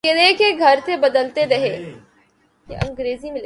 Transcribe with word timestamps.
Kiray 0.03 0.35
K 0.35 0.57
Ghar 0.57 0.77
Thay 0.85 0.97
Badalty 0.97 1.43
Rahay 1.51 1.95